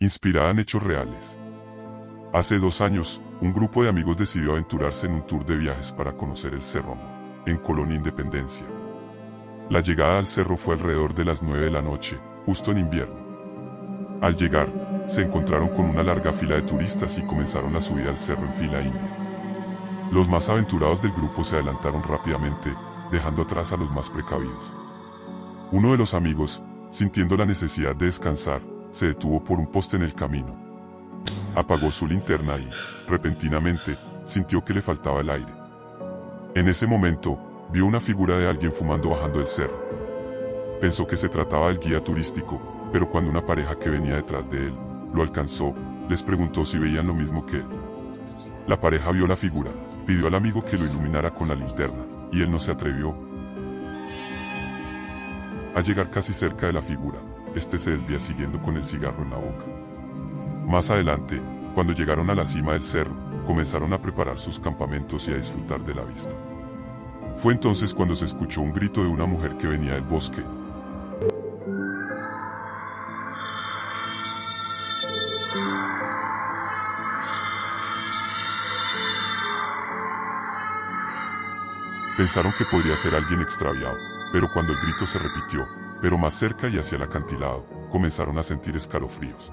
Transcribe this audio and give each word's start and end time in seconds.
inspirada 0.00 0.50
en 0.50 0.60
hechos 0.60 0.82
reales. 0.82 1.40
Hace 2.32 2.60
dos 2.60 2.80
años, 2.80 3.20
un 3.40 3.52
grupo 3.52 3.82
de 3.82 3.88
amigos 3.88 4.16
decidió 4.16 4.52
aventurarse 4.52 5.06
en 5.06 5.14
un 5.14 5.26
tour 5.26 5.44
de 5.44 5.56
viajes 5.56 5.90
para 5.90 6.12
conocer 6.12 6.54
el 6.54 6.62
Cerro 6.62 6.92
Amor, 6.92 7.42
en 7.46 7.56
Colonia 7.56 7.96
Independencia. 7.96 8.64
La 9.70 9.80
llegada 9.80 10.20
al 10.20 10.26
cerro 10.28 10.56
fue 10.56 10.76
alrededor 10.76 11.14
de 11.14 11.24
las 11.24 11.42
9 11.42 11.64
de 11.64 11.70
la 11.72 11.82
noche, 11.82 12.16
justo 12.46 12.70
en 12.70 12.78
invierno. 12.78 14.18
Al 14.20 14.36
llegar, 14.36 15.04
se 15.08 15.22
encontraron 15.22 15.68
con 15.70 15.86
una 15.86 16.04
larga 16.04 16.32
fila 16.32 16.54
de 16.54 16.62
turistas 16.62 17.18
y 17.18 17.22
comenzaron 17.22 17.74
a 17.74 17.80
subir 17.80 18.06
al 18.06 18.18
cerro 18.18 18.44
en 18.44 18.54
fila 18.54 18.80
india. 18.80 19.16
Los 20.12 20.28
más 20.28 20.48
aventurados 20.48 21.02
del 21.02 21.10
grupo 21.10 21.42
se 21.42 21.56
adelantaron 21.56 22.04
rápidamente, 22.04 22.72
dejando 23.10 23.42
atrás 23.42 23.72
a 23.72 23.76
los 23.76 23.90
más 23.90 24.10
precavidos. 24.10 24.72
Uno 25.72 25.90
de 25.90 25.98
los 25.98 26.14
amigos, 26.14 26.62
sintiendo 26.90 27.36
la 27.36 27.46
necesidad 27.46 27.96
de 27.96 28.06
descansar, 28.06 28.62
se 28.98 29.06
detuvo 29.06 29.44
por 29.44 29.60
un 29.60 29.68
poste 29.68 29.94
en 29.94 30.02
el 30.02 30.12
camino. 30.12 30.56
Apagó 31.54 31.88
su 31.92 32.04
linterna 32.04 32.58
y, 32.58 32.68
repentinamente, 33.06 33.96
sintió 34.24 34.64
que 34.64 34.74
le 34.74 34.82
faltaba 34.82 35.20
el 35.20 35.30
aire. 35.30 35.54
En 36.56 36.66
ese 36.66 36.84
momento, 36.84 37.38
vio 37.72 37.86
una 37.86 38.00
figura 38.00 38.36
de 38.36 38.48
alguien 38.48 38.72
fumando 38.72 39.10
bajando 39.10 39.40
el 39.40 39.46
cerro. 39.46 39.80
Pensó 40.80 41.06
que 41.06 41.16
se 41.16 41.28
trataba 41.28 41.68
del 41.68 41.78
guía 41.78 42.02
turístico, 42.02 42.60
pero 42.92 43.08
cuando 43.08 43.30
una 43.30 43.46
pareja 43.46 43.78
que 43.78 43.88
venía 43.88 44.16
detrás 44.16 44.50
de 44.50 44.66
él 44.66 44.74
lo 45.14 45.22
alcanzó, 45.22 45.74
les 46.08 46.24
preguntó 46.24 46.66
si 46.66 46.78
veían 46.78 47.06
lo 47.06 47.14
mismo 47.14 47.46
que 47.46 47.58
él. 47.58 47.66
La 48.66 48.80
pareja 48.80 49.12
vio 49.12 49.28
la 49.28 49.36
figura, 49.36 49.70
pidió 50.08 50.26
al 50.26 50.34
amigo 50.34 50.64
que 50.64 50.76
lo 50.76 50.86
iluminara 50.86 51.32
con 51.32 51.46
la 51.46 51.54
linterna, 51.54 52.04
y 52.32 52.42
él 52.42 52.50
no 52.50 52.58
se 52.58 52.72
atrevió. 52.72 53.14
Al 55.76 55.84
llegar 55.84 56.10
casi 56.10 56.32
cerca 56.32 56.66
de 56.66 56.72
la 56.72 56.82
figura, 56.82 57.20
este 57.58 57.78
se 57.78 57.90
desvía 57.90 58.20
siguiendo 58.20 58.62
con 58.62 58.76
el 58.76 58.84
cigarro 58.84 59.22
en 59.22 59.30
la 59.30 59.36
boca. 59.36 59.64
Más 60.64 60.90
adelante, 60.90 61.42
cuando 61.74 61.92
llegaron 61.92 62.30
a 62.30 62.34
la 62.34 62.44
cima 62.44 62.72
del 62.72 62.82
cerro, 62.82 63.14
comenzaron 63.44 63.92
a 63.92 64.00
preparar 64.00 64.38
sus 64.38 64.60
campamentos 64.60 65.28
y 65.28 65.32
a 65.32 65.36
disfrutar 65.36 65.84
de 65.84 65.94
la 65.94 66.02
vista. 66.04 66.34
Fue 67.36 67.52
entonces 67.52 67.92
cuando 67.92 68.14
se 68.14 68.26
escuchó 68.26 68.60
un 68.60 68.72
grito 68.72 69.02
de 69.02 69.08
una 69.08 69.26
mujer 69.26 69.56
que 69.56 69.66
venía 69.66 69.94
del 69.94 70.04
bosque. 70.04 70.42
Pensaron 82.16 82.52
que 82.56 82.64
podría 82.64 82.96
ser 82.96 83.14
alguien 83.14 83.40
extraviado, 83.40 83.96
pero 84.32 84.48
cuando 84.52 84.72
el 84.72 84.80
grito 84.80 85.06
se 85.06 85.18
repitió, 85.18 85.68
pero 86.00 86.18
más 86.18 86.34
cerca 86.34 86.68
y 86.68 86.78
hacia 86.78 86.96
el 86.96 87.02
acantilado, 87.02 87.64
comenzaron 87.90 88.38
a 88.38 88.42
sentir 88.42 88.76
escalofríos. 88.76 89.52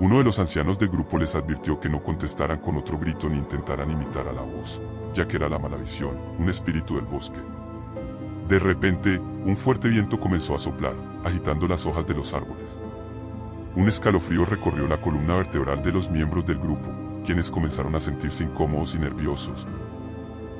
Uno 0.00 0.18
de 0.18 0.24
los 0.24 0.38
ancianos 0.38 0.78
del 0.78 0.88
grupo 0.88 1.18
les 1.18 1.34
advirtió 1.34 1.78
que 1.78 1.90
no 1.90 2.02
contestaran 2.02 2.58
con 2.60 2.76
otro 2.76 2.98
grito 2.98 3.28
ni 3.28 3.36
intentaran 3.36 3.90
imitar 3.90 4.26
a 4.28 4.32
la 4.32 4.40
voz, 4.40 4.80
ya 5.12 5.28
que 5.28 5.36
era 5.36 5.48
la 5.48 5.58
mala 5.58 5.76
visión, 5.76 6.16
un 6.38 6.48
espíritu 6.48 6.96
del 6.96 7.04
bosque. 7.04 7.40
De 8.48 8.58
repente, 8.58 9.18
un 9.18 9.56
fuerte 9.56 9.88
viento 9.88 10.18
comenzó 10.18 10.54
a 10.54 10.58
soplar, 10.58 10.94
agitando 11.24 11.68
las 11.68 11.84
hojas 11.84 12.06
de 12.06 12.14
los 12.14 12.32
árboles. 12.32 12.80
Un 13.76 13.88
escalofrío 13.88 14.44
recorrió 14.44 14.88
la 14.88 15.00
columna 15.00 15.36
vertebral 15.36 15.82
de 15.82 15.92
los 15.92 16.10
miembros 16.10 16.46
del 16.46 16.58
grupo, 16.58 16.90
quienes 17.24 17.50
comenzaron 17.50 17.94
a 17.94 18.00
sentirse 18.00 18.42
incómodos 18.42 18.94
y 18.94 18.98
nerviosos. 18.98 19.68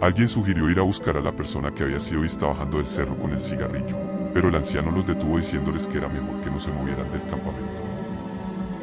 Alguien 0.00 0.28
sugirió 0.28 0.68
ir 0.68 0.78
a 0.80 0.82
buscar 0.82 1.16
a 1.16 1.20
la 1.20 1.32
persona 1.32 1.72
que 1.72 1.84
había 1.84 2.00
sido 2.00 2.22
vista 2.22 2.46
bajando 2.46 2.78
del 2.78 2.86
cerro 2.86 3.16
con 3.16 3.32
el 3.32 3.40
cigarrillo, 3.40 3.96
pero 4.38 4.50
el 4.50 4.54
anciano 4.54 4.92
los 4.92 5.04
detuvo 5.04 5.36
diciéndoles 5.36 5.88
que 5.88 5.98
era 5.98 6.08
mejor 6.08 6.40
que 6.42 6.48
no 6.48 6.60
se 6.60 6.70
movieran 6.70 7.10
del 7.10 7.22
campamento. 7.22 7.82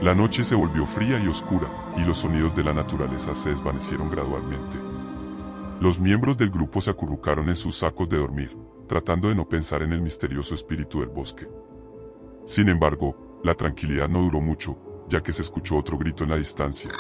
La 0.01 0.13
noche 0.13 0.43
se 0.43 0.53
volvió 0.53 0.85
fría 0.85 1.17
y 1.17 1.29
oscura, 1.29 1.69
y 1.95 2.01
los 2.01 2.17
sonidos 2.17 2.53
de 2.53 2.65
la 2.65 2.73
naturaleza 2.73 3.33
se 3.33 3.51
desvanecieron 3.51 4.09
gradualmente. 4.09 4.77
Los 5.79 5.97
miembros 5.97 6.35
del 6.35 6.49
grupo 6.49 6.81
se 6.81 6.91
acurrucaron 6.91 7.47
en 7.47 7.55
sus 7.55 7.77
sacos 7.77 8.09
de 8.09 8.17
dormir, 8.17 8.53
tratando 8.89 9.29
de 9.29 9.35
no 9.35 9.47
pensar 9.47 9.81
en 9.81 9.93
el 9.93 10.01
misterioso 10.01 10.53
espíritu 10.53 10.99
del 10.99 11.07
bosque. 11.07 11.47
Sin 12.43 12.67
embargo, 12.67 13.39
la 13.41 13.53
tranquilidad 13.53 14.09
no 14.09 14.23
duró 14.23 14.41
mucho, 14.41 14.77
ya 15.07 15.23
que 15.23 15.31
se 15.31 15.41
escuchó 15.41 15.77
otro 15.77 15.97
grito 15.97 16.25
en 16.25 16.31
la 16.31 16.35
distancia. 16.35 16.91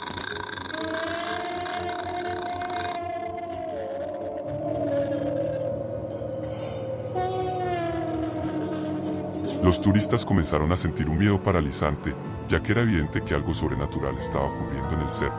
Los 9.65 9.81
turistas 9.81 10.23
comenzaron 10.23 10.71
a 10.71 10.77
sentir 10.77 11.09
un 11.09 11.17
miedo 11.17 11.41
paralizante, 11.41 12.13
ya 12.47 12.61
que 12.61 12.73
era 12.73 12.83
evidente 12.83 13.23
que 13.23 13.33
algo 13.33 13.51
sobrenatural 13.51 14.15
estaba 14.15 14.45
ocurriendo 14.45 14.91
en 14.91 15.01
el 15.01 15.09
cerro. 15.09 15.33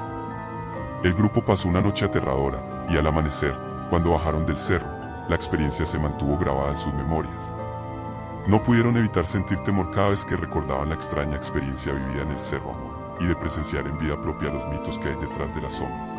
El 1.04 1.14
grupo 1.14 1.44
pasó 1.44 1.68
una 1.68 1.80
noche 1.80 2.06
aterradora, 2.06 2.88
y 2.90 2.96
al 2.96 3.06
amanecer, 3.06 3.56
cuando 3.88 4.10
bajaron 4.10 4.44
del 4.44 4.58
cerro, 4.58 4.88
la 5.28 5.36
experiencia 5.36 5.86
se 5.86 6.00
mantuvo 6.00 6.36
grabada 6.38 6.72
en 6.72 6.76
sus 6.76 6.92
memorias. 6.92 7.52
No 8.48 8.60
pudieron 8.64 8.96
evitar 8.96 9.26
sentir 9.26 9.58
temor 9.58 9.92
cada 9.92 10.08
vez 10.08 10.24
que 10.24 10.36
recordaban 10.36 10.88
la 10.88 10.96
extraña 10.96 11.36
experiencia 11.36 11.92
vivida 11.92 12.22
en 12.22 12.32
el 12.32 12.40
Cerro 12.40 12.74
y 13.20 13.26
de 13.26 13.36
presenciar 13.36 13.86
en 13.86 13.96
vida 13.96 14.20
propia 14.20 14.50
los 14.50 14.66
mitos 14.66 14.98
que 14.98 15.10
hay 15.10 15.16
detrás 15.20 15.54
de 15.54 15.62
la 15.62 15.70
sombra. 15.70 16.15